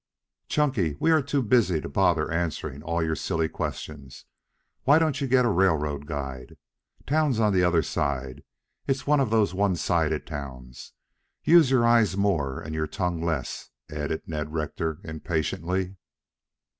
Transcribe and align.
"Chunky, 0.47 0.95
we 0.99 1.11
are 1.11 1.21
too 1.21 1.43
busy 1.43 1.79
to 1.79 1.87
bother 1.87 2.31
answering 2.31 2.81
all 2.81 3.03
your 3.03 3.15
silly 3.15 3.47
questions. 3.47 4.25
Why 4.83 4.97
don't 4.97 5.21
you 5.21 5.27
get 5.27 5.45
a 5.45 5.49
railroad 5.49 6.07
guide? 6.07 6.57
Town's 7.05 7.39
on 7.39 7.53
the 7.53 7.63
other 7.63 7.83
side. 7.83 8.41
It's 8.87 9.05
one 9.05 9.19
of 9.19 9.29
those 9.29 9.53
one 9.53 9.75
sided 9.75 10.25
towns. 10.25 10.93
Use 11.43 11.69
your 11.69 11.85
eyes 11.85 12.17
more 12.17 12.59
and 12.59 12.73
your 12.73 12.87
tongue 12.87 13.21
less," 13.21 13.69
added 13.91 14.23
Ned 14.25 14.55
Rector 14.55 15.01
impatiently. 15.03 15.97